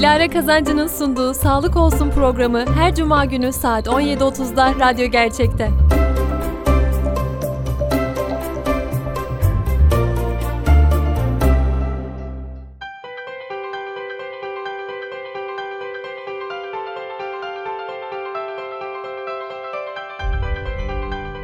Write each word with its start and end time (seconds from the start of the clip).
Dilara 0.00 0.28
Kazancı'nın 0.28 0.86
sunduğu 0.86 1.34
Sağlık 1.34 1.76
Olsun 1.76 2.10
programı 2.10 2.64
her 2.74 2.94
cuma 2.94 3.24
günü 3.24 3.52
saat 3.52 3.86
17.30'da 3.86 4.74
Radyo 4.80 5.06
Gerçek'te. 5.06 5.89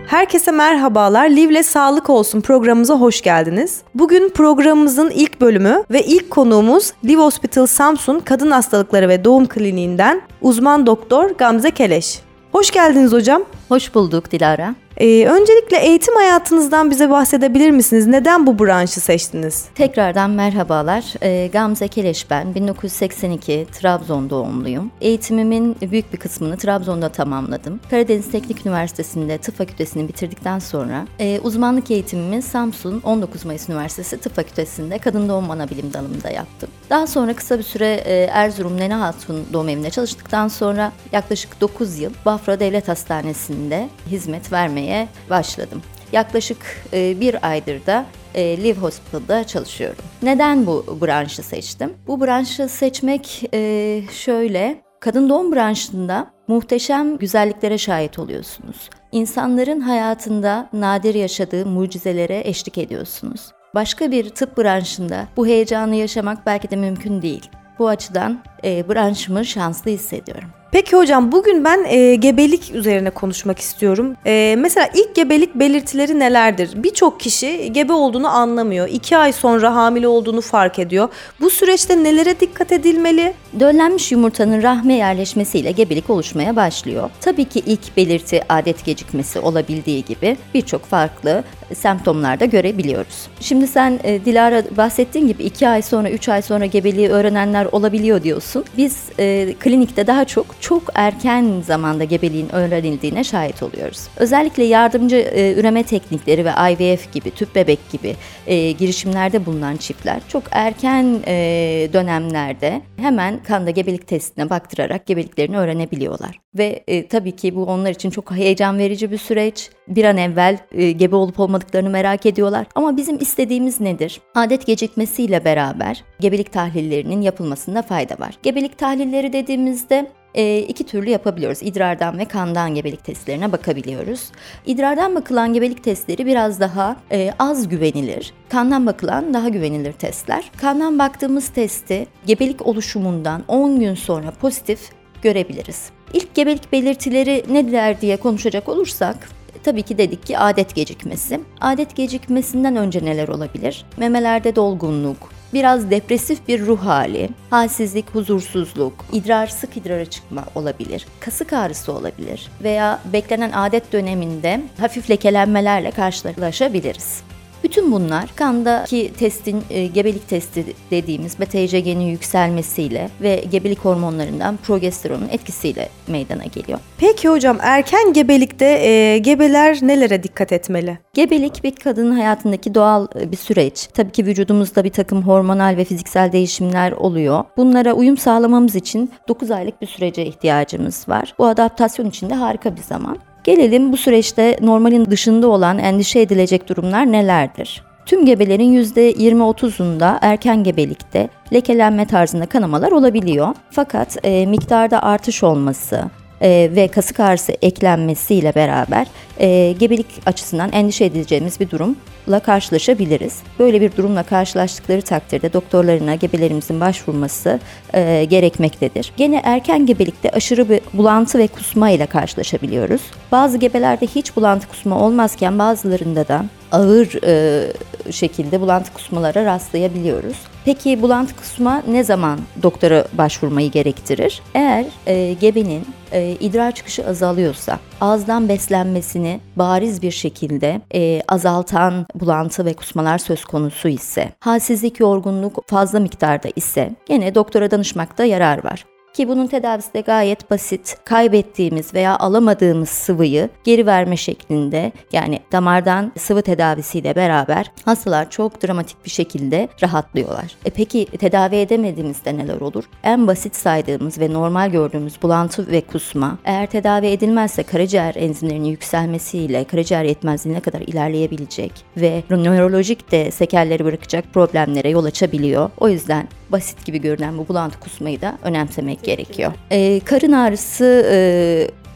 Herkese 0.07 0.51
merhabalar. 0.51 1.31
Livle 1.31 1.63
Sağlık 1.63 2.11
Olsun 2.11 2.41
programımıza 2.41 2.95
hoş 2.95 3.23
geldiniz. 3.23 3.83
Bugün 3.95 4.29
programımızın 4.29 5.11
ilk 5.11 5.41
bölümü 5.41 5.85
ve 5.91 6.03
ilk 6.03 6.31
konuğumuz 6.31 6.93
Liv 7.05 7.19
Hospital 7.19 7.67
Samsun 7.67 8.21
Kadın 8.21 8.51
Hastalıkları 8.51 9.09
ve 9.09 9.25
Doğum 9.25 9.47
Kliniğinden 9.47 10.23
uzman 10.43 10.87
doktor 10.87 11.31
Gamze 11.31 11.71
Keleş. 11.71 12.21
Hoş 12.53 12.71
geldiniz 12.71 13.13
hocam. 13.13 13.43
Hoş 13.69 13.95
bulduk 13.95 14.31
Dilara. 14.31 14.75
Ee, 14.99 15.27
öncelikle 15.27 15.79
eğitim 15.79 16.15
hayatınızdan 16.15 16.91
bize 16.91 17.11
bahsedebilir 17.11 17.71
misiniz? 17.71 18.07
Neden 18.07 18.47
bu 18.47 18.59
branşı 18.59 19.01
seçtiniz? 19.01 19.65
Tekrardan 19.75 20.31
merhabalar. 20.31 21.05
Ee, 21.23 21.47
Gamze 21.53 21.89
Keleş 21.89 22.31
ben. 22.31 22.55
1982 22.55 23.67
Trabzon 23.73 24.31
doğumluyum. 24.31 24.91
Eğitimimin 25.01 25.77
büyük 25.81 26.13
bir 26.13 26.19
kısmını 26.19 26.57
Trabzon'da 26.57 27.09
tamamladım. 27.09 27.81
Karadeniz 27.91 28.31
Teknik 28.31 28.67
Üniversitesi'nde 28.67 29.39
tıp 29.39 29.59
fakültesini 29.59 30.09
bitirdikten 30.09 30.59
sonra 30.59 31.07
e, 31.19 31.41
uzmanlık 31.43 31.91
eğitimimi 31.91 32.43
Samsun 32.43 33.01
19 33.05 33.45
Mayıs 33.45 33.69
Üniversitesi 33.69 34.21
Tıp 34.21 34.37
Fakültesi'nde 34.37 34.99
kadın 34.99 35.29
doğum 35.29 35.51
anabilim 35.51 35.93
dalında 35.93 36.31
yaptım. 36.31 36.69
Daha 36.91 37.07
sonra 37.07 37.35
kısa 37.35 37.59
bir 37.59 37.63
süre 37.63 37.95
e, 37.95 38.15
Erzurum 38.33 38.77
Nene 38.77 38.95
Hatun 38.95 39.45
doğum 39.53 39.69
evinde 39.69 39.91
çalıştıktan 39.91 40.49
sonra 40.49 40.93
yaklaşık 41.13 41.61
9 41.61 41.99
yıl 41.99 42.13
Bafra 42.27 42.61
Devlet 42.61 42.89
Hastanesi'nde 42.89 43.89
hizmet 44.11 44.53
vermeye 44.53 44.86
çalışmaya 44.87 45.09
başladım. 45.31 45.83
Yaklaşık 46.13 46.59
e, 46.93 47.21
bir 47.21 47.49
aydır 47.51 47.87
da 47.87 48.07
e, 48.35 48.57
Live 48.57 48.81
Hospital'da 48.81 49.45
çalışıyorum. 49.45 50.05
Neden 50.23 50.67
bu 50.67 50.99
branşı 51.01 51.43
seçtim? 51.43 51.95
Bu 52.07 52.21
branşı 52.21 52.69
seçmek 52.69 53.43
e, 53.55 54.03
şöyle, 54.13 54.83
kadın 55.01 55.29
doğum 55.29 55.55
branşında 55.55 56.31
muhteşem 56.49 57.19
güzelliklere 57.19 57.79
şahit 57.79 58.19
oluyorsunuz. 58.19 58.91
İnsanların 59.13 59.81
hayatında 59.81 60.69
nadir 60.73 61.15
yaşadığı 61.15 61.67
mucizelere 61.67 62.43
eşlik 62.45 62.79
ediyorsunuz. 62.79 63.53
Başka 63.75 64.11
bir 64.11 64.29
tıp 64.29 64.59
branşında 64.59 65.27
bu 65.37 65.47
heyecanı 65.47 65.95
yaşamak 65.95 66.47
belki 66.47 66.71
de 66.71 66.77
mümkün 66.77 67.23
değil. 67.23 67.51
Bu 67.79 67.89
açıdan 67.89 68.43
e, 68.65 68.89
branşımı 68.89 69.45
şanslı 69.45 69.91
hissediyorum. 69.91 70.56
Peki 70.73 70.97
hocam 70.97 71.33
bugün 71.33 71.65
ben 71.65 71.85
e, 71.85 72.15
gebelik 72.15 72.75
üzerine 72.75 73.11
konuşmak 73.11 73.59
istiyorum. 73.59 74.17
E, 74.27 74.57
mesela 74.59 74.89
ilk 74.95 75.15
gebelik 75.15 75.55
belirtileri 75.55 76.19
nelerdir? 76.19 76.71
Birçok 76.75 77.21
kişi 77.21 77.73
gebe 77.73 77.93
olduğunu 77.93 78.29
anlamıyor. 78.29 78.89
İki 78.89 79.17
ay 79.17 79.33
sonra 79.33 79.75
hamile 79.75 80.09
olduğunu 80.09 80.41
fark 80.41 80.79
ediyor. 80.79 81.09
Bu 81.41 81.51
süreçte 81.51 82.05
nelere 82.05 82.41
dikkat 82.41 82.73
edilmeli? 82.73 83.35
Döllenmiş 83.61 84.13
yumurtanın 84.13 84.63
rahme 84.63 84.95
yerleşmesiyle 84.95 85.71
gebelik 85.71 86.11
oluşmaya 86.11 86.57
başlıyor. 86.57 87.11
Tabii 87.21 87.45
ki 87.45 87.63
ilk 87.67 87.97
belirti 87.97 88.43
adet 88.49 88.85
gecikmesi 88.85 89.39
olabildiği 89.39 90.05
gibi 90.05 90.37
birçok 90.55 90.85
farklı 90.85 91.45
semptomlarda 91.75 92.45
görebiliyoruz. 92.45 93.29
Şimdi 93.41 93.67
sen 93.67 94.01
e, 94.05 94.25
Dilara 94.25 94.63
bahsettiğin 94.77 95.29
gibi 95.29 95.43
2 95.43 95.69
ay 95.69 95.83
sonra 95.83 96.11
3 96.11 96.29
ay 96.29 96.43
sonra 96.43 96.67
gebeliği 96.67 97.09
öğrenenler 97.09 97.65
olabiliyor 97.65 98.23
diyorsun. 98.23 98.65
Biz 98.77 98.97
e, 99.19 99.55
klinikte 99.61 100.07
daha 100.07 100.25
çok 100.25 100.47
çok 100.61 100.83
erken 100.95 101.63
zamanda 101.67 102.05
gebeliğin 102.05 102.55
öğrenildiğine 102.55 103.25
şahit 103.25 103.63
oluyoruz. 103.63 104.09
Özellikle 104.17 104.65
yardımcı 104.65 105.17
e, 105.17 105.55
üreme 105.55 105.83
teknikleri 105.83 106.45
ve 106.45 106.51
IVF 106.51 107.13
gibi, 107.13 107.31
tüp 107.31 107.55
bebek 107.55 107.91
gibi 107.93 108.17
e, 108.47 108.73
girişimlerde 108.73 109.47
bulunan 109.47 109.77
çiftler 109.77 110.21
çok 110.29 110.43
erken 110.51 111.21
e, 111.27 111.89
dönemlerde 111.93 112.83
hemen 112.97 113.43
kanda 113.43 113.71
gebelik 113.71 114.07
testine 114.07 114.51
baktırarak 114.51 115.07
gebeliklerini 115.07 115.59
öğrenebiliyorlar. 115.59 116.41
Ve 116.55 116.85
e, 116.87 117.07
tabii 117.07 117.37
ki 117.37 117.57
bu 117.57 117.65
onlar 117.65 117.91
için 117.91 118.11
çok 118.11 118.31
heyecan 118.33 118.79
verici 118.79 119.11
bir 119.11 119.19
süreç. 119.19 119.71
Bir 119.89 120.05
an 120.05 120.17
evvel 120.17 120.59
e, 120.73 120.93
gebe 120.93 121.17
olup 121.17 121.41
olmadıklarını 121.57 121.91
merak 121.91 122.27
ediyorlar. 122.27 122.67
Ama 122.75 122.97
bizim 122.97 123.19
istediğimiz 123.19 123.81
nedir? 123.81 124.21
Adet 124.35 124.67
gecikmesiyle 124.67 125.45
beraber 125.45 126.05
gebelik 126.21 126.53
tahlillerinin 126.53 127.21
yapılmasında 127.21 127.83
fayda 127.83 128.15
var. 128.19 128.39
Gebelik 128.43 128.79
tahlilleri 128.79 129.33
dediğimizde 129.33 130.11
e, 130.35 130.59
iki 130.59 130.85
türlü 130.85 131.11
yapabiliyoruz. 131.11 131.59
İdrardan 131.63 132.19
ve 132.19 132.25
kandan 132.25 132.75
gebelik 132.75 133.05
testlerine 133.05 133.53
bakabiliyoruz. 133.53 134.31
İdrardan 134.67 135.15
bakılan 135.15 135.53
gebelik 135.53 135.85
testleri 135.85 136.27
biraz 136.27 136.61
daha 136.61 136.97
e, 137.13 137.33
az 137.39 137.69
güvenilir. 137.69 138.33
Kandan 138.49 138.87
bakılan 138.87 139.35
daha 139.35 139.49
güvenilir 139.49 139.93
testler. 139.93 140.51
Kandan 140.61 140.99
baktığımız 140.99 141.49
testi 141.49 142.07
gebelik 142.27 142.67
oluşumundan 142.67 143.45
10 143.49 143.81
gün 143.81 143.95
sonra 143.95 144.31
pozitif 144.31 144.81
görebiliriz. 145.23 145.91
İlk 146.13 146.35
gebelik 146.35 146.73
belirtileri 146.73 147.45
neler 147.51 148.01
diye 148.01 148.17
konuşacak 148.17 148.69
olursak 148.69 149.36
tabii 149.65 149.83
ki 149.83 149.99
dedik 149.99 150.27
ki 150.27 150.39
adet 150.39 150.75
gecikmesi. 150.75 151.41
Adet 151.61 151.97
gecikmesinden 151.97 152.77
önce 152.77 153.05
neler 153.05 153.29
olabilir? 153.29 153.85
Memelerde 153.97 154.57
dolgunluk, 154.57 155.31
biraz 155.55 155.91
depresif 155.91 156.49
bir 156.49 156.67
ruh 156.67 156.79
hali, 156.79 157.29
halsizlik, 157.51 158.15
huzursuzluk, 158.15 158.93
idrar 159.13 159.47
sık 159.47 159.77
idrara 159.77 160.05
çıkma 160.05 160.45
olabilir, 160.55 161.07
kasık 161.21 161.53
ağrısı 161.53 161.93
olabilir 161.93 162.51
veya 162.63 163.01
beklenen 163.13 163.53
adet 163.53 163.93
döneminde 163.93 164.61
hafif 164.81 165.11
lekelenmelerle 165.11 165.91
karşılaşabiliriz. 165.91 167.23
Bütün 167.65 167.93
bunlar 167.93 168.31
kandaki 168.37 169.13
testin 169.19 169.63
e, 169.71 169.87
gebelik 169.87 170.29
testi 170.29 170.65
dediğimiz 170.91 171.41
BTCG'nin 171.41 172.01
yükselmesiyle 172.01 173.11
ve 173.21 173.45
gebelik 173.51 173.79
hormonlarından 173.79 174.57
progesteronun 174.57 175.29
etkisiyle 175.29 175.89
meydana 176.09 176.45
geliyor. 176.45 176.79
Peki 176.99 177.29
hocam 177.29 177.59
erken 177.61 178.13
gebelikte 178.13 178.67
e, 178.67 179.19
gebeler 179.19 179.79
nelere 179.83 180.23
dikkat 180.23 180.53
etmeli? 180.53 180.99
Gebelik 181.15 181.65
bir 181.65 181.77
kadının 181.77 182.17
hayatındaki 182.17 182.75
doğal 182.75 183.07
e, 183.21 183.33
bir 183.33 183.37
süreç. 183.37 183.87
Tabii 183.95 184.13
ki 184.13 184.27
vücudumuzda 184.27 184.85
bir 184.85 184.91
takım 184.91 185.23
hormonal 185.23 185.77
ve 185.77 185.85
fiziksel 185.85 186.33
değişimler 186.33 186.93
oluyor. 186.93 187.45
Bunlara 187.57 187.93
uyum 187.93 188.17
sağlamamız 188.17 188.77
için 188.77 189.11
9 189.29 189.51
aylık 189.51 189.83
bir 189.83 189.87
sürece 189.87 190.27
ihtiyacımız 190.27 191.09
var. 191.09 191.35
Bu 191.39 191.47
adaptasyon 191.47 192.07
için 192.07 192.31
de 192.31 192.35
harika 192.35 192.77
bir 192.77 192.83
zaman. 192.83 193.19
Gelelim 193.47 193.93
bu 193.93 193.97
süreçte 193.97 194.59
normalin 194.61 195.07
dışında 195.07 195.49
olan 195.49 195.79
endişe 195.79 196.21
edilecek 196.21 196.69
durumlar 196.69 197.13
nelerdir? 197.13 197.83
Tüm 198.07 198.27
gebelerin 198.27 198.83
%20-30'unda 198.83 200.19
erken 200.21 200.65
gebelikte 200.65 201.29
lekelenme 201.53 202.07
tarzında 202.07 202.47
kanamalar 202.47 202.93
olabiliyor. 202.93 203.55
Fakat 203.71 204.17
e, 204.25 204.47
miktarda 204.47 205.03
artış 205.03 205.43
olması, 205.43 206.05
e, 206.41 206.71
ve 206.77 206.89
kasık 206.89 207.21
ağrısı 207.21 207.53
eklenmesiyle 207.63 208.55
beraber 208.55 209.07
e, 209.41 209.75
gebelik 209.79 210.07
açısından 210.27 210.73
endişe 210.73 211.05
edeceğimiz 211.05 211.61
bir 211.61 211.71
durumla 211.71 212.41
karşılaşabiliriz. 212.41 213.39
Böyle 213.59 213.81
bir 213.81 213.97
durumla 213.97 214.23
karşılaştıkları 214.23 215.03
takdirde 215.03 215.53
doktorlarına 215.53 216.15
gebelerimizin 216.15 216.81
başvurması 216.81 217.61
e, 217.95 218.25
gerekmektedir. 218.25 219.13
Gene 219.17 219.41
erken 219.45 219.87
gebelikte 219.87 220.31
aşırı 220.31 220.69
bir 220.69 220.81
bulantı 220.93 221.39
ve 221.39 221.47
kusma 221.47 221.91
ile 221.91 222.07
karşılaşabiliyoruz. 222.07 223.03
Bazı 223.33 223.59
gebelerde 223.59 224.07
hiç 224.07 224.37
bulantı 224.37 224.69
kusma 224.69 225.01
olmazken 225.01 225.59
bazılarında 225.59 226.29
da 226.29 226.45
ağır 226.73 227.25
e, 227.27 227.67
şekilde 228.13 228.61
bulantı 228.61 228.93
kusmalara 228.93 229.45
rastlayabiliyoruz. 229.45 230.37
Peki 230.65 231.03
bulantı 231.03 231.37
kusma 231.37 231.83
ne 231.89 232.05
zaman 232.05 232.39
doktora 232.63 233.05
başvurmayı 233.13 233.71
gerektirir? 233.71 234.43
Eğer 234.55 234.85
e, 235.07 235.33
gebenin 235.33 235.87
e, 236.13 236.37
idrar 236.41 236.73
çıkışı 236.73 237.07
azalıyorsa, 237.07 237.79
ağızdan 238.01 238.49
beslenmesini 238.49 239.41
bariz 239.57 240.03
bir 240.03 240.11
şekilde 240.11 240.81
e, 240.95 241.23
azaltan 241.29 242.07
bulantı 242.15 242.65
ve 242.65 242.75
kusmalar 242.75 243.19
söz 243.19 243.45
konusu 243.45 243.89
ise, 243.89 244.33
halsizlik, 244.41 245.01
yorgunluk 245.01 245.69
fazla 245.69 246.01
miktarda 246.01 246.49
ise 246.57 246.91
gene 247.07 247.35
doktora 247.35 247.71
danışmakta 247.71 248.25
yarar 248.25 248.65
var. 248.65 248.85
Ki 249.17 249.29
bunun 249.29 249.47
tedavisi 249.47 249.95
de 249.95 250.01
gayet 250.01 250.51
basit. 250.51 250.97
Kaybettiğimiz 251.05 251.95
veya 251.95 252.19
alamadığımız 252.19 252.89
sıvıyı 252.89 253.49
geri 253.65 253.87
verme 253.87 254.17
şeklinde 254.17 254.93
yani 255.13 255.41
damardan 255.53 256.13
sıvı 256.19 256.43
tedavisiyle 256.43 257.17
beraber 257.17 257.73
hastalar 257.85 258.31
çok 258.31 258.63
dramatik 258.63 259.05
bir 259.05 259.11
şekilde 259.11 259.69
rahatlıyorlar. 259.83 260.57
E 260.65 260.71
peki 260.71 261.07
tedavi 261.07 261.57
edemediğimizde 261.57 262.37
neler 262.37 262.61
olur? 262.61 262.85
En 263.05 263.27
basit 263.27 263.57
saydığımız 263.57 264.19
ve 264.19 264.33
normal 264.33 264.71
gördüğümüz 264.71 265.23
bulantı 265.23 265.67
ve 265.71 265.81
kusma 265.81 266.39
eğer 266.45 266.67
tedavi 266.67 267.07
edilmezse 267.07 267.63
karaciğer 267.63 268.15
enzimlerinin 268.15 268.69
yükselmesiyle 268.69 269.65
karaciğer 269.65 270.05
yetmezliğine 270.05 270.61
kadar 270.61 270.81
ilerleyebilecek 270.81 271.73
ve 271.97 272.23
nörolojik 272.31 273.13
de 273.13 273.31
sekelleri 273.31 273.85
bırakacak 273.85 274.25
problemlere 274.35 274.91
yol 274.91 275.05
açabiliyor. 275.05 275.71
O 275.79 275.89
yüzden 275.89 276.29
basit 276.53 276.85
gibi 276.85 277.01
görünen 277.01 277.39
bu 277.39 277.49
bulantı 277.49 277.81
kusmayı 277.81 278.21
da 278.21 278.39
önemsemek 278.43 279.03
gerekiyor. 279.03 279.53
Ee, 279.71 280.01
karın 280.05 280.33
ağrısı 280.33 281.07
e, 281.11 281.19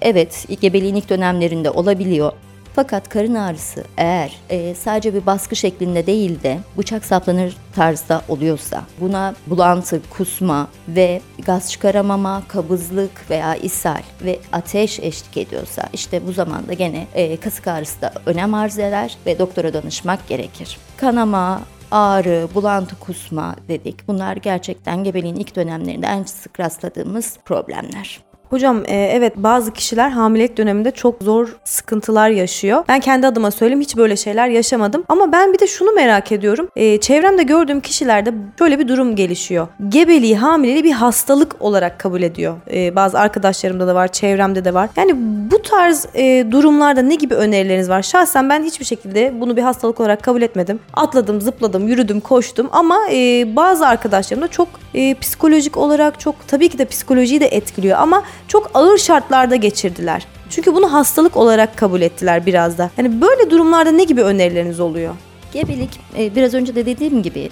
evet 0.01 0.47
gebeliğin 0.61 0.95
ilk 0.95 1.11
dönemlerinde 1.11 1.71
olabiliyor. 1.71 2.33
Fakat 2.75 3.09
karın 3.09 3.35
ağrısı 3.35 3.85
eğer 3.97 4.37
e, 4.51 4.75
sadece 4.75 5.15
bir 5.15 5.27
baskı 5.27 5.57
şeklinde 5.57 6.07
değil 6.07 6.43
de 6.43 6.59
bıçak 6.79 7.05
saplanır 7.05 7.57
tarzda 7.75 8.23
oluyorsa, 8.29 8.83
buna 9.01 9.35
bulantı, 9.47 10.01
kusma 10.11 10.69
ve 10.89 11.21
gaz 11.47 11.71
çıkaramama, 11.71 12.43
kabızlık 12.49 13.31
veya 13.31 13.55
ishal 13.55 14.03
ve 14.25 14.39
ateş 14.53 15.01
eşlik 15.01 15.37
ediyorsa 15.37 15.83
işte 15.93 16.27
bu 16.27 16.33
zamanda 16.33 16.73
gene 16.73 17.07
e, 17.15 17.37
kasık 17.37 17.69
ağrısı 17.69 18.01
da 18.01 18.13
önem 18.27 18.55
arz 18.55 18.79
eder 18.79 19.17
ve 19.27 19.39
doktora 19.39 19.75
danışmak 19.75 20.29
gerekir. 20.29 20.79
Kanama, 20.97 21.61
ağrı, 21.91 22.49
bulantı, 22.55 22.99
kusma 22.99 23.57
dedik. 23.69 24.09
Bunlar 24.09 24.37
gerçekten 24.37 25.05
gebeliğin 25.05 25.37
ilk 25.37 25.57
dönemlerinde 25.57 26.07
en 26.07 26.23
sık 26.23 26.61
rastladığımız 26.61 27.39
problemler. 27.45 28.31
Hocam 28.51 28.83
e, 28.87 28.97
evet 28.97 29.33
bazı 29.37 29.73
kişiler 29.73 30.11
hamilelik 30.11 30.57
döneminde 30.57 30.91
çok 30.91 31.23
zor 31.23 31.57
sıkıntılar 31.65 32.31
yaşıyor. 32.31 32.85
Ben 32.89 33.01
kendi 33.01 33.27
adıma 33.27 33.51
söyleyeyim 33.51 33.81
hiç 33.81 33.97
böyle 33.97 34.17
şeyler 34.17 34.49
yaşamadım. 34.49 35.05
Ama 35.09 35.33
ben 35.33 35.53
bir 35.53 35.59
de 35.59 35.67
şunu 35.67 35.93
merak 35.93 36.33
ediyorum. 36.33 36.69
E, 36.77 37.01
çevremde 37.01 37.43
gördüğüm 37.43 37.81
kişilerde 37.81 38.35
şöyle 38.59 38.79
bir 38.79 38.89
durum 38.89 39.17
gelişiyor. 39.17 39.69
Gebeliği, 39.89 40.37
hamileliği 40.37 40.85
bir 40.85 40.93
hastalık 40.93 41.63
olarak 41.63 41.99
kabul 41.99 42.23
ediyor. 42.23 42.57
E, 42.73 42.97
bazı 42.97 43.19
arkadaşlarımda 43.19 43.87
da 43.87 43.95
var, 43.95 44.09
çevremde 44.09 44.65
de 44.65 44.75
var. 44.75 44.91
Yani 44.97 45.15
bu 45.61 45.63
tarz 45.63 46.07
e, 46.15 46.47
durumlarda 46.51 47.03
ne 47.03 47.15
gibi 47.15 47.35
önerileriniz 47.35 47.89
var? 47.89 48.03
Şahsen 48.03 48.49
ben 48.49 48.63
hiçbir 48.63 48.85
şekilde 48.85 49.41
bunu 49.41 49.57
bir 49.57 49.63
hastalık 49.63 50.01
olarak 50.01 50.23
kabul 50.23 50.43
etmedim. 50.43 50.81
Atladım, 50.95 51.41
zıpladım, 51.41 51.89
yürüdüm, 51.89 52.21
koştum 52.21 52.69
ama 52.73 52.99
e, 53.13 53.57
bazı 53.57 53.87
arkadaşlarım 53.87 54.43
da 54.43 54.49
çok 54.49 54.69
e, 54.95 55.15
psikolojik 55.15 55.77
olarak 55.77 56.21
çok 56.21 56.49
tabii 56.49 56.69
ki 56.69 56.79
de 56.79 56.85
psikolojiyi 56.85 57.41
de 57.41 57.47
etkiliyor 57.47 57.99
ama 57.99 58.23
çok 58.49 58.71
ağır 58.75 58.99
şartlarda 58.99 59.57
geçirdiler. 59.57 60.27
Çünkü 60.51 60.75
bunu 60.75 60.93
hastalık 60.93 61.37
olarak 61.37 61.77
kabul 61.77 62.01
ettiler 62.01 62.47
biraz 62.47 62.79
da. 62.79 62.91
Yani 62.99 63.21
böyle 63.21 63.51
durumlarda 63.51 63.91
ne 63.91 64.05
gibi 64.05 64.23
önerileriniz 64.23 64.81
oluyor? 64.81 65.15
Gebelik 65.53 66.01
e, 66.19 66.35
biraz 66.37 66.55
önce 66.55 66.75
de 66.75 66.87
dediğim 66.87 67.23
gibi 67.23 67.51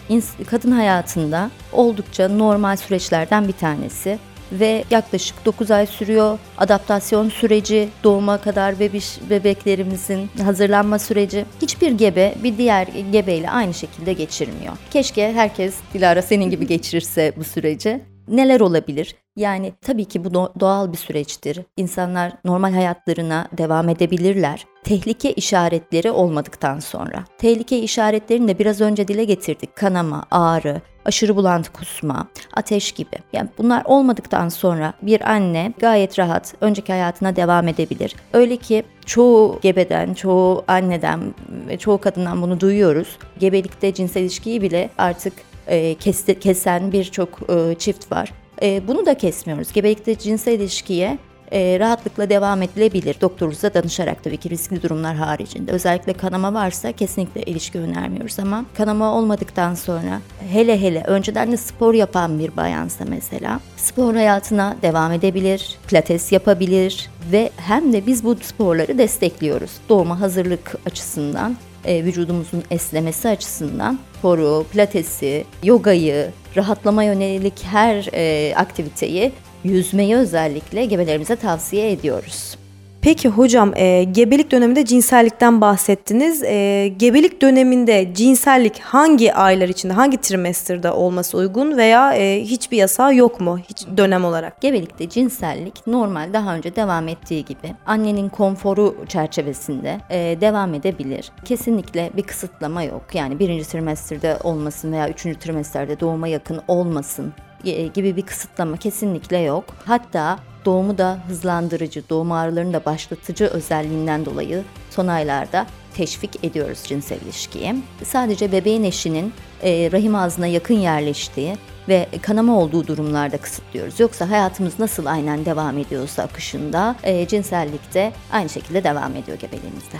kadın 0.50 0.72
hayatında 0.72 1.50
oldukça 1.72 2.28
normal 2.28 2.76
süreçlerden 2.76 3.48
bir 3.48 3.52
tanesi 3.52 4.18
ve 4.52 4.84
yaklaşık 4.90 5.44
9 5.44 5.70
ay 5.70 5.86
sürüyor. 5.86 6.38
Adaptasyon 6.58 7.28
süreci, 7.28 7.88
doğuma 8.04 8.38
kadar 8.38 8.80
bebiş, 8.80 9.18
bebeklerimizin 9.30 10.30
hazırlanma 10.44 10.98
süreci. 10.98 11.44
Hiçbir 11.62 11.92
gebe 11.92 12.34
bir 12.42 12.58
diğer 12.58 12.86
gebeyle 13.12 13.50
aynı 13.50 13.74
şekilde 13.74 14.12
geçirmiyor. 14.12 14.72
Keşke 14.90 15.32
herkes 15.32 15.74
Dilara 15.94 16.22
senin 16.22 16.50
gibi 16.50 16.66
geçirirse 16.66 17.32
bu 17.36 17.44
süreci 17.44 18.00
neler 18.30 18.60
olabilir? 18.60 19.14
Yani 19.36 19.72
tabii 19.82 20.04
ki 20.04 20.24
bu 20.24 20.32
doğal 20.60 20.92
bir 20.92 20.96
süreçtir. 20.96 21.60
İnsanlar 21.76 22.32
normal 22.44 22.72
hayatlarına 22.72 23.48
devam 23.52 23.88
edebilirler. 23.88 24.66
Tehlike 24.84 25.32
işaretleri 25.32 26.10
olmadıktan 26.10 26.80
sonra. 26.80 27.24
Tehlike 27.38 27.78
işaretlerini 27.78 28.48
de 28.48 28.58
biraz 28.58 28.80
önce 28.80 29.08
dile 29.08 29.24
getirdik. 29.24 29.76
Kanama, 29.76 30.24
ağrı, 30.30 30.80
aşırı 31.04 31.36
bulantı 31.36 31.72
kusma, 31.72 32.28
ateş 32.54 32.92
gibi. 32.92 33.16
Yani 33.32 33.48
bunlar 33.58 33.82
olmadıktan 33.84 34.48
sonra 34.48 34.92
bir 35.02 35.30
anne 35.30 35.72
gayet 35.78 36.18
rahat 36.18 36.54
önceki 36.60 36.92
hayatına 36.92 37.36
devam 37.36 37.68
edebilir. 37.68 38.14
Öyle 38.32 38.56
ki 38.56 38.82
çoğu 39.06 39.58
gebeden, 39.62 40.14
çoğu 40.14 40.64
anneden 40.68 41.34
ve 41.68 41.78
çoğu 41.78 41.98
kadından 41.98 42.42
bunu 42.42 42.60
duyuyoruz. 42.60 43.18
Gebelikte 43.38 43.94
cinsel 43.94 44.22
ilişkiyi 44.22 44.62
bile 44.62 44.90
artık 44.98 45.32
e, 45.68 45.94
kesen 46.40 46.92
birçok 46.92 47.38
e, 47.50 47.74
çift 47.78 48.12
var. 48.12 48.32
E, 48.62 48.88
bunu 48.88 49.06
da 49.06 49.14
kesmiyoruz. 49.14 49.72
Gebelikte 49.72 50.18
cinsel 50.18 50.52
ilişkiye 50.52 51.18
rahatlıkla 51.52 52.30
devam 52.30 52.62
edilebilir. 52.62 53.16
Doktorunuza 53.20 53.74
danışarak 53.74 54.24
tabii 54.24 54.36
ki 54.36 54.50
riskli 54.50 54.82
durumlar 54.82 55.16
haricinde. 55.16 55.72
Özellikle 55.72 56.12
kanama 56.12 56.54
varsa 56.54 56.92
kesinlikle 56.92 57.42
ilişki 57.42 57.78
önermiyoruz 57.78 58.38
ama 58.38 58.64
kanama 58.76 59.14
olmadıktan 59.14 59.74
sonra 59.74 60.20
hele 60.50 60.80
hele 60.80 61.02
önceden 61.06 61.52
de 61.52 61.56
spor 61.56 61.94
yapan 61.94 62.38
bir 62.38 62.56
bayansa 62.56 63.04
mesela 63.08 63.60
spor 63.76 64.14
hayatına 64.14 64.76
devam 64.82 65.12
edebilir, 65.12 65.78
pilates 65.88 66.32
yapabilir 66.32 67.10
ve 67.32 67.50
hem 67.56 67.92
de 67.92 68.06
biz 68.06 68.24
bu 68.24 68.36
sporları 68.36 68.98
destekliyoruz. 68.98 69.70
Doğuma 69.88 70.20
hazırlık 70.20 70.74
açısından 70.86 71.56
e, 71.84 72.04
vücudumuzun 72.04 72.64
esnemesi 72.70 73.28
açısından 73.28 73.98
sporu, 74.18 74.66
pilatesi, 74.72 75.44
yogayı, 75.62 76.30
rahatlama 76.56 77.04
yönelik 77.04 77.64
her 77.64 78.08
e, 78.12 78.54
aktiviteyi 78.56 79.32
yüzmeyi 79.64 80.16
özellikle 80.16 80.84
gebelerimize 80.84 81.36
tavsiye 81.36 81.92
ediyoruz. 81.92 82.57
Peki 83.02 83.28
hocam 83.28 83.72
e, 83.76 84.04
gebelik 84.04 84.50
döneminde 84.50 84.84
cinsellikten 84.84 85.60
bahsettiniz. 85.60 86.42
E, 86.42 86.88
gebelik 86.96 87.42
döneminde 87.42 88.14
cinsellik 88.14 88.78
hangi 88.80 89.34
aylar 89.34 89.68
içinde, 89.68 89.92
hangi 89.92 90.16
trimesterde 90.16 90.90
olması 90.90 91.36
uygun 91.38 91.76
veya 91.76 92.14
e, 92.14 92.40
hiçbir 92.44 92.76
yasağı 92.76 93.14
yok 93.14 93.40
mu 93.40 93.58
hiç 93.58 93.86
dönem 93.96 94.24
olarak? 94.24 94.60
Gebelikte 94.60 95.08
cinsellik 95.08 95.86
normal 95.86 96.32
daha 96.32 96.54
önce 96.54 96.76
devam 96.76 97.08
ettiği 97.08 97.44
gibi 97.44 97.74
annenin 97.86 98.28
konforu 98.28 98.96
çerçevesinde 99.08 100.00
e, 100.10 100.40
devam 100.40 100.74
edebilir. 100.74 101.32
Kesinlikle 101.44 102.10
bir 102.16 102.22
kısıtlama 102.22 102.82
yok. 102.82 103.02
Yani 103.14 103.38
birinci 103.38 103.68
trimesterde 103.68 104.36
olmasın 104.44 104.92
veya 104.92 105.08
üçüncü 105.08 105.38
trimesterde 105.38 106.00
doğuma 106.00 106.28
yakın 106.28 106.60
olmasın 106.68 107.32
gibi 107.64 108.16
bir 108.16 108.22
kısıtlama 108.22 108.76
kesinlikle 108.76 109.38
yok. 109.38 109.64
Hatta 109.84 110.38
doğumu 110.64 110.98
da 110.98 111.18
hızlandırıcı, 111.28 112.08
doğum 112.10 112.32
ağrılarını 112.32 112.72
da 112.72 112.84
başlatıcı 112.84 113.44
özelliğinden 113.44 114.24
dolayı 114.24 114.64
son 114.90 115.06
aylarda 115.06 115.66
teşvik 115.94 116.44
ediyoruz 116.44 116.78
cinsel 116.84 117.20
ilişkiye. 117.20 117.76
Sadece 118.04 118.52
bebeğin 118.52 118.84
eşinin 118.84 119.32
e, 119.62 119.92
rahim 119.92 120.14
ağzına 120.14 120.46
yakın 120.46 120.74
yerleştiği 120.74 121.56
ve 121.88 122.08
kanama 122.22 122.58
olduğu 122.58 122.86
durumlarda 122.86 123.36
kısıtlıyoruz. 123.36 124.00
Yoksa 124.00 124.30
hayatımız 124.30 124.78
nasıl 124.78 125.06
aynen 125.06 125.44
devam 125.44 125.78
ediyorsa 125.78 126.22
akışında 126.22 126.96
e, 127.02 127.26
cinsellikte 127.26 128.12
aynı 128.32 128.48
şekilde 128.48 128.84
devam 128.84 129.16
ediyor 129.16 129.38
gebeliğimizde. 129.38 129.96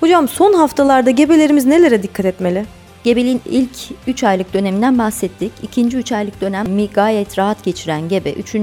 Hocam 0.00 0.28
son 0.28 0.52
haftalarda 0.52 1.10
gebelerimiz 1.10 1.66
nelere 1.66 2.02
dikkat 2.02 2.26
etmeli? 2.26 2.64
Gebeliğin 3.04 3.40
ilk 3.50 3.70
3 4.06 4.24
aylık 4.24 4.54
döneminden 4.54 4.98
bahsettik. 4.98 5.52
İkinci 5.62 5.96
3 5.96 6.12
aylık 6.12 6.40
dönemi 6.40 6.88
gayet 6.88 7.38
rahat 7.38 7.64
geçiren 7.64 8.08
gebe 8.08 8.32
3. 8.32 8.54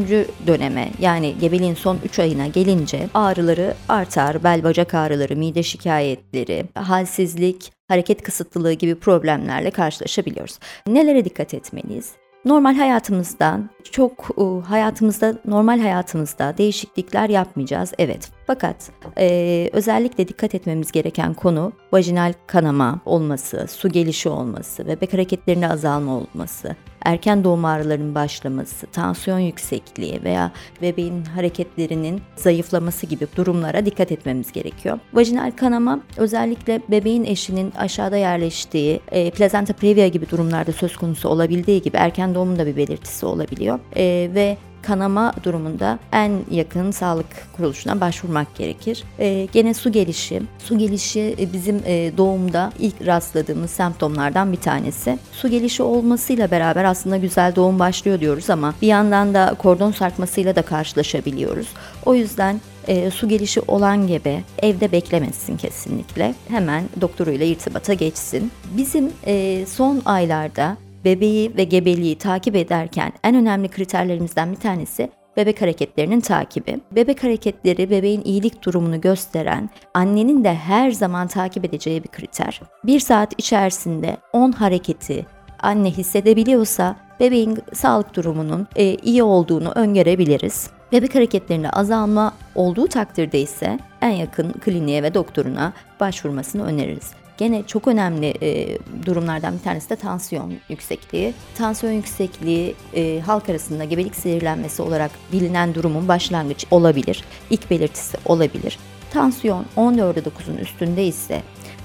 döneme 0.47 0.89
yani 1.00 1.35
gebeliğin 1.41 1.73
son 1.73 2.00
3 2.05 2.19
ayına 2.19 2.47
gelince 2.47 3.09
ağrıları 3.13 3.73
artar. 3.89 4.43
Bel 4.43 4.63
bacak 4.63 4.93
ağrıları, 4.93 5.35
mide 5.35 5.63
şikayetleri, 5.63 6.65
halsizlik, 6.73 7.71
hareket 7.88 8.23
kısıtlılığı 8.23 8.73
gibi 8.73 8.95
problemlerle 8.95 9.71
karşılaşabiliyoruz. 9.71 10.59
Nelere 10.88 11.25
dikkat 11.25 11.53
etmeliyiz? 11.53 12.12
Normal 12.47 12.75
hayatımızdan 12.75 13.69
çok 13.91 14.27
e, 14.37 14.67
hayatımızda 14.67 15.37
normal 15.45 15.79
hayatımızda 15.79 16.57
değişiklikler 16.57 17.29
yapmayacağız. 17.29 17.93
Evet. 17.99 18.31
Fakat 18.47 18.91
e, 19.17 19.69
özellikle 19.73 20.27
dikkat 20.27 20.55
etmemiz 20.55 20.91
gereken 20.91 21.33
konu 21.33 21.71
vajinal 21.91 22.33
kanama 22.47 22.99
olması, 23.05 23.65
su 23.69 23.89
gelişi 23.89 24.29
olması, 24.29 24.87
bebek 24.87 25.13
hareketlerinde 25.13 25.67
azalma 25.67 26.15
olması, 26.17 26.75
erken 27.07 27.43
doğum 27.43 27.65
ağrılarının 27.65 28.15
başlaması, 28.15 28.87
tansiyon 28.87 29.39
yüksekliği 29.39 30.23
veya 30.23 30.51
bebeğin 30.81 31.25
hareketlerinin 31.25 32.21
zayıflaması 32.35 33.05
gibi 33.05 33.27
durumlara 33.35 33.85
dikkat 33.85 34.11
etmemiz 34.11 34.51
gerekiyor. 34.51 34.99
Vajinal 35.13 35.51
kanama 35.51 35.99
özellikle 36.17 36.81
bebeğin 36.89 37.23
eşinin 37.23 37.71
aşağıda 37.71 38.17
yerleştiği 38.17 38.99
e, 39.11 39.31
plazenta 39.31 39.73
previa 39.73 40.07
gibi 40.07 40.29
durumlarda 40.29 40.71
söz 40.71 40.97
konusu 40.97 41.29
olabildiği 41.29 41.81
gibi 41.81 41.97
erken 41.97 42.35
doğumun 42.35 42.59
da 42.59 42.65
bir 42.65 42.77
belirtisi 42.77 43.25
olabiliyor. 43.25 43.79
E, 43.95 44.29
ve 44.35 44.57
kanama 44.88 45.34
durumunda 45.44 46.00
en 46.12 46.32
yakın 46.51 46.91
sağlık 46.91 47.25
kuruluşuna 47.58 48.01
başvurmak 48.01 48.56
gerekir. 48.56 49.03
E, 49.20 49.48
gene 49.51 49.74
su 49.74 49.91
gelişi. 49.91 50.41
Su 50.60 50.77
gelişi 50.77 51.36
e, 51.39 51.53
bizim 51.53 51.82
e, 51.86 52.12
doğumda 52.17 52.72
ilk 52.79 53.06
rastladığımız 53.06 53.72
semptomlardan 53.72 54.51
bir 54.51 54.58
tanesi. 54.58 55.20
Su 55.32 55.48
gelişi 55.48 55.84
olmasıyla 55.84 56.51
beraber 56.51 56.84
aslında 56.84 57.17
güzel 57.17 57.56
doğum 57.56 57.79
başlıyor 57.79 58.20
diyoruz 58.20 58.50
ama 58.50 58.74
bir 58.82 58.88
yandan 58.88 59.34
da 59.34 59.56
kordon 59.58 59.91
sarkmasıyla 59.91 60.56
da 60.56 60.62
karşılaşabiliyoruz. 60.62 61.67
O 62.06 62.15
yüzden 62.15 62.62
e, 62.88 63.12
su 63.12 63.29
gelişi 63.29 63.62
olan 63.67 64.08
gebe 64.08 64.41
evde 64.62 64.91
beklemesin 64.91 65.58
kesinlikle. 65.58 66.36
Hemen 66.48 66.84
doktoruyla 67.01 67.46
irtibata 67.46 67.94
geçsin. 67.94 68.51
Bizim 68.77 69.12
e, 69.25 69.65
son 69.65 70.01
aylarda 70.06 70.77
bebeği 71.07 71.57
ve 71.57 71.63
gebeliği 71.63 72.17
takip 72.17 72.55
ederken 72.55 73.13
en 73.23 73.35
önemli 73.35 73.67
kriterlerimizden 73.67 74.51
bir 74.51 74.55
tanesi 74.55 75.09
bebek 75.37 75.61
hareketlerinin 75.61 76.19
takibi. 76.19 76.79
Bebek 76.91 77.23
hareketleri 77.23 77.89
bebeğin 77.89 78.21
iyilik 78.25 78.65
durumunu 78.65 79.01
gösteren, 79.01 79.69
annenin 79.93 80.43
de 80.43 80.55
her 80.55 80.91
zaman 80.91 81.27
takip 81.27 81.65
edeceği 81.65 82.03
bir 82.03 82.07
kriter. 82.07 82.61
Bir 82.83 82.99
saat 82.99 83.33
içerisinde 83.37 84.17
10 84.33 84.51
hareketi 84.51 85.25
anne 85.59 85.91
hissedebiliyorsa 85.91 86.95
bebeğin 87.19 87.57
sağlık 87.73 88.15
durumunun 88.15 88.67
e, 88.75 88.95
iyi 88.95 89.23
olduğunu 89.23 89.71
öngörebiliriz. 89.71 90.69
Bebek 90.91 91.15
hareketlerinde 91.15 91.69
azalma 91.69 92.33
olduğu 92.55 92.87
takdirde 92.87 93.39
ise 93.39 93.79
en 94.01 94.11
yakın 94.11 94.51
kliniğe 94.51 95.03
ve 95.03 95.13
doktoruna 95.13 95.73
başvurmasını 95.99 96.65
öneririz. 96.65 97.26
Gene 97.38 97.63
çok 97.67 97.88
önemli 97.88 98.34
e, 98.41 98.77
durumlardan 99.06 99.53
bir 99.53 99.63
tanesi 99.63 99.89
de 99.89 99.96
tansiyon 99.96 100.53
yüksekliği. 100.70 101.34
Tansiyon 101.58 101.94
yüksekliği 101.94 102.75
e, 102.96 103.20
halk 103.20 103.50
arasında 103.50 103.84
gebelik 103.84 104.15
sinirlenmesi 104.15 104.82
olarak 104.82 105.12
bilinen 105.32 105.75
durumun 105.75 106.08
başlangıç 106.08 106.65
olabilir. 106.72 107.24
İlk 107.50 107.72
belirtisi 107.72 108.17
olabilir. 108.25 108.79
Tansiyon 109.13 109.65
14'e 109.77 110.22
9'un 110.22 110.58
üstünde 110.58 111.06
ise 111.06 111.41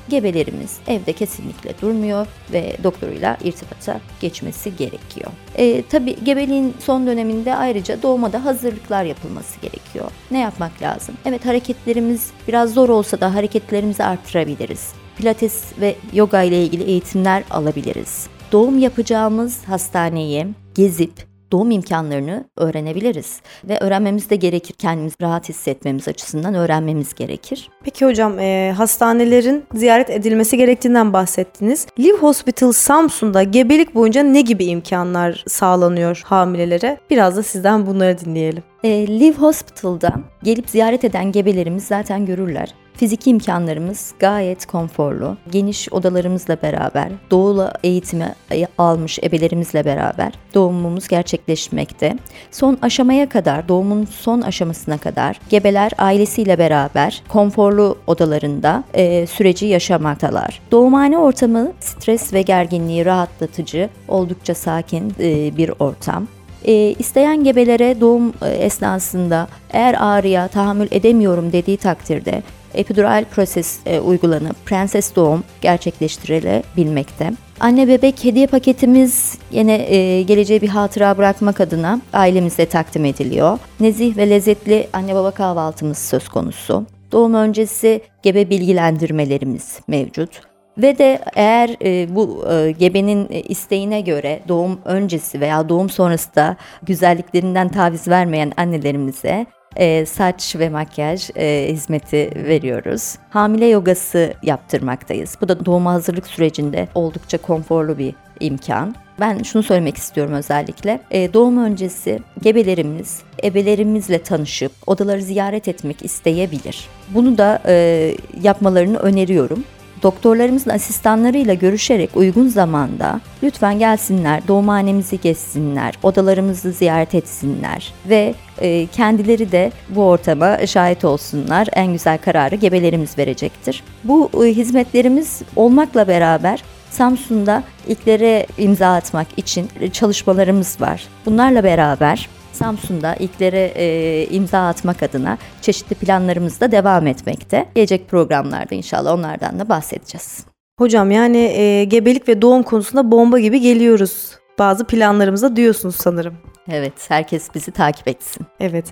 gebelerimiz 0.09 0.79
evde 0.87 1.13
kesinlikle 1.13 1.75
durmuyor 1.83 2.27
ve 2.53 2.77
doktoruyla 2.85 3.37
irtibata 3.45 4.01
geçmesi 4.21 4.77
gerekiyor. 4.77 5.31
E, 5.57 5.83
tabii 5.83 6.25
gebeliğin 6.25 6.75
son 6.81 7.07
döneminde 7.07 7.55
ayrıca 7.55 8.03
doğuma 8.03 8.33
da 8.33 8.45
hazırlıklar 8.45 9.05
yapılması 9.05 9.61
gerekiyor. 9.61 10.11
Ne 10.31 10.39
yapmak 10.39 10.83
lazım? 10.83 11.15
Evet 11.25 11.47
hareketlerimiz 11.47 12.31
biraz 12.49 12.75
zor 12.75 12.89
olsa 12.89 13.21
da 13.21 13.35
hareketlerimizi 13.35 14.05
arttırabiliriz. 14.05 15.02
Pilates 15.19 15.64
ve 15.81 15.95
yoga 16.12 16.42
ile 16.42 16.64
ilgili 16.64 16.83
eğitimler 16.83 17.45
alabiliriz. 17.50 18.26
Doğum 18.52 18.78
yapacağımız 18.78 19.64
hastaneyi 19.64 20.47
gezip 20.75 21.33
doğum 21.52 21.71
imkanlarını 21.71 22.45
öğrenebiliriz. 22.57 23.40
Ve 23.64 23.78
öğrenmemiz 23.78 24.31
de 24.31 24.37
gerekir. 24.37 24.75
Kendimizi 24.78 25.16
rahat 25.23 25.49
hissetmemiz 25.49 26.09
açısından 26.09 26.54
öğrenmemiz 26.54 27.14
gerekir. 27.14 27.71
Peki 27.85 28.07
hocam 28.07 28.38
e, 28.38 28.75
hastanelerin 28.76 29.64
ziyaret 29.75 30.11
edilmesi 30.11 30.57
gerektiğinden 30.57 31.12
bahsettiniz. 31.12 31.87
Live 31.99 32.16
Hospital 32.19 32.73
Samsun'da 32.73 33.42
gebelik 33.42 33.95
boyunca 33.95 34.23
ne 34.23 34.40
gibi 34.40 34.64
imkanlar 34.64 35.45
sağlanıyor 35.49 36.23
hamilelere? 36.25 36.99
Biraz 37.11 37.37
da 37.37 37.42
sizden 37.42 37.87
bunları 37.87 38.19
dinleyelim. 38.19 38.62
E, 38.85 39.07
Live 39.07 39.37
Hospital'da 39.37 40.15
gelip 40.43 40.71
ziyaret 40.71 41.05
eden 41.05 41.33
gebelerimiz 41.33 41.85
zaten 41.85 42.27
görürler. 42.27 42.75
Fiziki 42.97 43.31
imkanlarımız 43.31 44.15
gayet 44.19 44.67
konforlu. 44.67 45.37
Geniş 45.51 45.93
odalarımızla 45.93 46.57
beraber, 46.62 47.09
doğula 47.31 47.73
eğitimi 47.85 48.35
almış 48.79 49.19
ebelerimizle 49.19 49.85
beraber 49.85 50.33
doğumumuz 50.55 51.09
gerçekleşmekte. 51.09 52.17
Son 52.51 52.79
aşamaya 52.83 53.29
kadar, 53.29 53.69
doğumun 53.69 54.05
son 54.05 54.41
aşamasına 54.41 54.99
kadar 54.99 55.41
gebeler 55.49 55.93
ailesiyle 55.99 56.59
beraber 56.59 57.23
konforlu 57.29 57.99
odalarında 58.07 58.85
e, 58.95 59.27
süreci 59.27 59.67
yaşamaktalar. 59.67 60.61
Doğumhane 60.73 61.19
ortamı 61.19 61.73
stres 61.81 62.33
ve 62.33 62.43
gerginliği 62.43 63.05
rahatlatıcı, 63.05 63.89
oldukça 64.09 64.55
sakin 64.55 65.15
e, 65.21 65.57
bir 65.57 65.73
ortam. 65.79 66.29
E, 66.66 66.73
isteyen 66.99 67.45
gebelere 67.45 68.00
doğum 68.00 68.33
e, 68.42 68.49
esnasında 68.49 69.49
eğer 69.71 69.97
ağrıya 69.99 70.49
tahammül 70.49 70.88
edemiyorum 70.90 71.52
dediği 71.52 71.76
takdirde 71.76 72.42
epidural 72.75 73.25
proses 73.25 73.78
e, 73.87 74.00
uygulanıp 74.00 74.66
prenses 74.66 75.16
doğum 75.16 75.45
gerçekleştirilebilmekte. 75.61 77.31
Anne 77.61 77.88
bebek 77.88 78.25
hediye 78.25 78.47
paketimiz 78.47 79.38
yine 79.50 79.75
e, 79.75 80.23
geleceğe 80.23 80.61
bir 80.61 80.69
hatıra 80.69 81.19
bırakmak 81.19 81.61
adına 81.61 82.00
ailemize 82.12 82.66
takdim 82.66 83.04
ediliyor. 83.04 83.59
Nezih 83.81 84.16
ve 84.16 84.31
lezzetli 84.31 84.88
anne 84.92 85.14
baba 85.14 85.31
kahvaltımız 85.31 85.99
söz 85.99 86.28
konusu. 86.28 86.87
Doğum 87.12 87.35
öncesi 87.35 88.00
gebe 88.23 88.50
bilgilendirmelerimiz 88.50 89.81
mevcut. 89.88 90.52
Ve 90.79 90.99
de 90.99 91.21
eğer 91.35 91.76
e, 91.85 92.14
bu 92.14 92.45
e, 92.52 92.71
gebenin 92.71 93.29
isteğine 93.49 94.00
göre 94.00 94.41
doğum 94.49 94.81
öncesi 94.85 95.41
veya 95.41 95.69
doğum 95.69 95.91
sonrası 95.91 96.35
da 96.35 96.57
güzelliklerinden 96.83 97.69
taviz 97.69 98.09
vermeyen 98.09 98.52
annelerimize 98.57 99.47
e, 99.76 100.07
saç 100.07 100.57
ve 100.57 100.69
makyaj 100.69 101.31
e, 101.37 101.69
hizmeti 101.73 102.31
veriyoruz. 102.37 103.14
Hamile 103.31 103.67
yogası 103.67 104.35
yaptırmaktayız. 104.43 105.38
Bu 105.41 105.49
da 105.49 105.67
doğuma 105.67 105.93
hazırlık 105.93 106.26
sürecinde 106.26 106.88
oldukça 106.95 107.38
konforlu 107.38 107.99
bir 107.99 108.14
imkan. 108.41 108.95
Ben 109.21 109.43
şunu 109.43 109.62
söylemek 109.62 109.97
istiyorum 109.97 110.35
özellikle. 110.35 111.00
E, 111.11 111.33
doğum 111.33 111.59
öncesi 111.59 112.19
gebelerimiz 112.43 113.23
ebelerimizle 113.45 114.23
tanışıp 114.23 114.73
odaları 114.87 115.23
ziyaret 115.23 115.69
etmek 115.69 116.05
isteyebilir. 116.05 116.88
Bunu 117.09 117.38
da 117.38 117.62
e, 117.67 118.14
yapmalarını 118.43 118.99
öneriyorum 118.99 119.64
doktorlarımızın 120.03 120.71
asistanlarıyla 120.71 121.55
görüşerek 121.55 122.17
uygun 122.17 122.49
zamanda 122.49 123.21
lütfen 123.43 123.79
gelsinler, 123.79 124.49
doğumhanemizi 124.49 125.21
gezsinler, 125.21 125.95
odalarımızı 126.03 126.73
ziyaret 126.73 127.15
etsinler 127.15 127.95
ve 128.09 128.35
e, 128.59 128.87
kendileri 128.87 129.53
de 129.53 129.73
bu 129.89 130.03
ortama 130.05 130.67
şahit 130.67 131.05
olsunlar. 131.05 131.69
En 131.73 131.93
güzel 131.93 132.19
kararı 132.19 132.55
gebelerimiz 132.55 133.19
verecektir. 133.19 133.83
Bu 134.05 134.31
e, 134.45 134.49
hizmetlerimiz 134.49 135.43
olmakla 135.57 136.09
beraber 136.09 136.63
Samsun'da 136.91 137.63
ilklere 137.89 138.47
imza 138.59 138.95
atmak 138.95 139.27
için 139.37 139.69
çalışmalarımız 139.93 140.81
var. 140.81 141.05
Bunlarla 141.27 141.65
beraber 141.65 142.29
Samsun'da 142.53 143.15
ilklere 143.15 143.73
e, 143.77 144.27
imza 144.31 144.69
atmak 144.69 145.03
adına 145.03 145.39
çeşitli 145.61 145.95
planlarımız 145.95 146.61
da 146.61 146.73
devam 146.73 147.07
etmekte. 147.07 147.67
Gelecek 147.75 148.09
programlarda 148.09 148.75
inşallah 148.75 149.15
onlardan 149.15 149.59
da 149.59 149.69
bahsedeceğiz. 149.69 150.45
Hocam 150.79 151.11
yani 151.11 151.39
e, 151.39 151.85
gebelik 151.85 152.29
ve 152.29 152.43
doğum 152.43 152.63
konusunda 152.63 153.11
bomba 153.11 153.39
gibi 153.39 153.61
geliyoruz. 153.61 154.39
Bazı 154.59 154.85
planlarımıza 154.85 155.57
diyorsunuz 155.57 155.97
sanırım. 155.97 156.35
Evet, 156.71 156.93
herkes 157.09 157.55
bizi 157.55 157.71
takip 157.71 158.09
etsin. 158.09 158.47
Evet. 158.61 158.87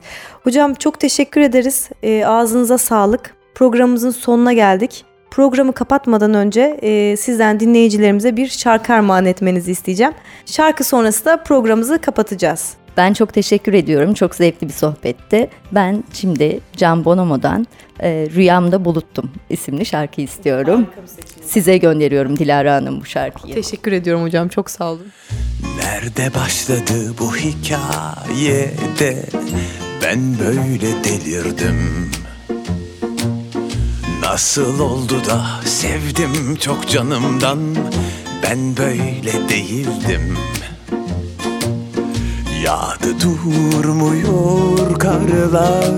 Hocam 0.45 0.75
çok 0.75 1.01
teşekkür 1.01 1.41
ederiz. 1.41 1.91
E, 2.03 2.25
ağzınıza 2.27 2.79
sağlık. 2.79 3.35
Programımızın 3.55 4.11
sonuna 4.11 4.53
geldik. 4.53 5.05
Programı 5.31 5.73
kapatmadan 5.73 6.35
önce 6.35 6.79
e, 6.83 7.17
sizden 7.17 7.61
dinleyicilerimize 7.61 8.37
bir 8.37 8.49
şarkı 8.49 8.93
armağan 8.93 9.27
etmenizi 9.27 9.71
isteyeceğim. 9.71 10.13
Şarkı 10.47 10.85
sonrası 10.85 11.25
da 11.25 11.43
programımızı 11.43 11.99
kapatacağız. 11.99 12.75
Ben 12.97 13.13
çok 13.13 13.35
teşekkür 13.35 13.75
ediyorum. 13.75 14.15
Çok 14.15 14.35
zevkli 14.35 14.69
bir 14.69 14.73
sohbetti. 14.73 15.51
Ben 15.73 16.05
şimdi 16.13 16.61
Can 16.77 17.05
Bonomo'dan 17.05 17.67
e, 18.01 18.29
Rüyamda 18.35 18.85
Buluttum 18.85 19.31
isimli 19.51 19.87
şarkı 19.87 20.21
istiyorum. 20.21 20.87
Size 21.43 21.79
gönderiyorum 21.79 22.39
Dilara 22.39 22.75
Hanım 22.75 23.01
bu 23.01 23.05
şarkıyı. 23.05 23.55
Teşekkür 23.55 23.93
ediyorum 23.93 24.23
hocam. 24.23 24.49
Çok 24.49 24.71
sağ 24.71 24.93
olun. 24.93 25.07
Nerede 25.79 26.35
başladı 26.35 27.15
bu 27.19 27.37
hikayede 27.37 29.27
ben 30.03 30.39
böyle 30.39 31.05
delirdim 31.05 32.11
Nasıl 34.23 34.81
oldu 34.81 35.25
da 35.27 35.47
sevdim 35.65 36.57
çok 36.57 36.89
canımdan 36.89 37.59
ben 38.43 38.77
böyle 38.77 39.49
değildim 39.49 40.39
Yağdı 42.65 43.21
durmuyor 43.21 44.99
karlar 44.99 45.95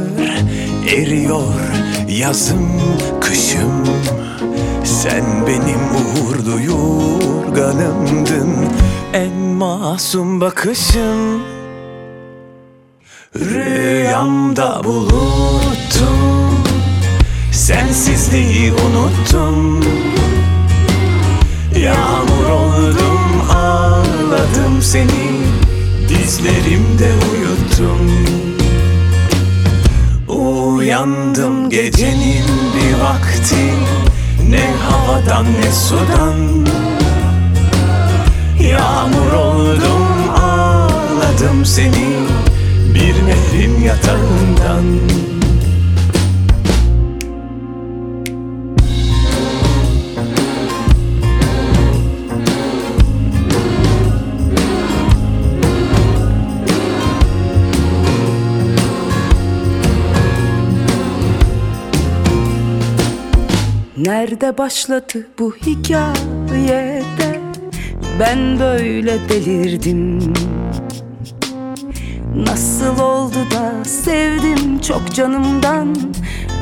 Eriyor 0.89 1.61
yazım 2.09 2.69
kışım. 3.21 3.87
Sen 4.85 5.47
benim 5.47 5.81
uğurlu 5.95 6.61
yorganımdın 6.61 8.49
En 9.13 9.33
masum 9.33 10.41
bakışım. 10.41 11.43
Rüyamda 13.37 14.85
buluttum 14.85 16.43
Sensizliği 17.53 18.73
unuttum. 18.73 19.85
Yağmur 21.77 22.51
oldum 22.51 23.51
ağladım 23.51 24.83
seni 24.83 25.43
Dizlerimde 26.13 27.11
uyuttum. 27.33 28.13
Uyandım 30.29 31.71
gecenin 31.71 32.45
bir 32.77 33.01
vakti. 33.05 33.75
Ne 34.51 34.71
havadan 34.89 35.45
ne 35.45 35.73
sudan. 35.73 36.67
Yağmur 38.71 39.33
oldum 39.33 40.31
ağladım 40.37 41.65
seni 41.65 42.09
Bir 42.95 43.15
nehrin 43.27 43.83
yatağından 43.83 44.85
Nerede 64.07 64.59
başladı 64.59 65.27
bu 65.39 65.55
hikayede? 65.57 67.41
Ben 68.21 68.61
böyle 68.61 69.29
delirdim. 69.29 70.33
Nasıl 72.37 72.99
oldu 72.99 73.37
da 73.55 73.85
sevdim 73.85 74.79
çok 74.79 75.15
canımdan? 75.15 75.97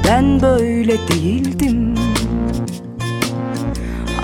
Ben 0.08 0.42
böyle 0.42 0.92
değildim. 1.08 1.94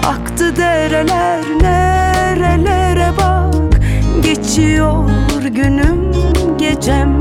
Aktı 0.07 0.57
dereler 0.57 1.45
nerelere 1.61 3.09
bak? 3.19 3.81
Geçiyor 4.23 5.11
günüm 5.55 6.13
gecem. 6.59 7.19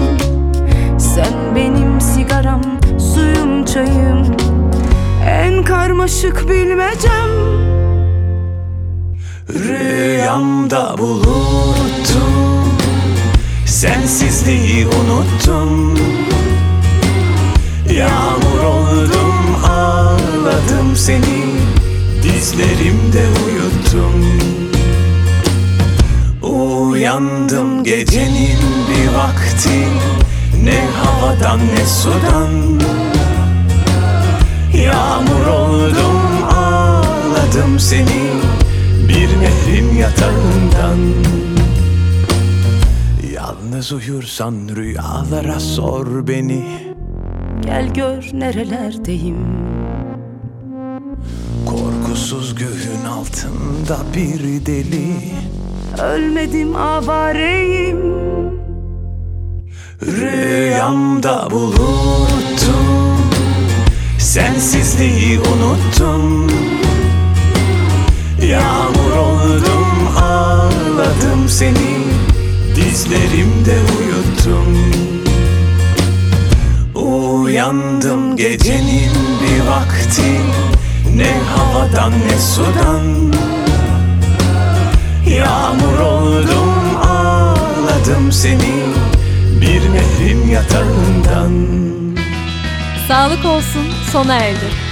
Sen 0.98 1.56
benim 1.56 2.02
sigaram 2.02 2.62
Karmaşık 6.06 6.50
bilmecem. 6.50 7.30
Rüyamda 9.50 10.98
buluttum 10.98 12.74
Sensizliği 13.66 14.88
unuttum. 14.88 16.00
Yağmur 17.92 18.64
oldum 18.64 19.56
ağladım 19.70 20.96
seni 20.96 21.46
Dizlerimde 22.24 23.24
uyuttum. 23.46 24.26
Uyandım 26.42 27.84
gecenin 27.84 28.60
bir 28.90 29.18
vakti 29.18 29.88
Ne 30.64 30.86
havadan 31.04 31.60
ne 31.60 31.86
sudan. 31.86 32.76
Yağmur 34.84 35.35
ağladım 37.56 37.80
seni 37.80 38.22
Bir 39.10 39.30
nehrin 39.40 39.96
yatağından. 39.96 40.98
Yalnız 43.34 43.92
uyursan 43.92 44.70
rüyalara 44.76 45.60
sor 45.60 46.28
beni. 46.28 46.66
Gel 47.62 47.94
gör 47.94 48.30
nerelerdeyim. 48.34 49.38
Korkusuz 51.66 52.56
göğün 52.56 53.06
altında 53.06 53.98
bir 54.16 54.66
deli. 54.66 55.08
Ölmedim 56.04 56.76
avareyim. 56.76 58.00
Rüyamda 60.02 61.48
buluttum. 61.52 63.18
Sensizliği 64.20 65.40
unuttum 65.40 66.50
Dizlerimde 72.96 73.76
uyuttum. 74.00 74.78
Uyandım 76.96 78.36
gecenin 78.36 79.12
bir 79.42 79.66
vakti. 79.66 80.42
Ne 81.16 81.34
havadan 81.56 82.12
ne 82.12 82.40
sudan. 82.40 83.34
Yağmur 85.38 86.00
oldum 86.00 86.98
ağladım 87.04 88.32
seni 88.32 88.84
Bir 89.62 89.82
nehrin 89.94 90.48
yatağından. 90.48 91.52
Sağlık 93.08 93.46
olsun 93.46 93.86
sona 94.12 94.36
erdi. 94.36 94.85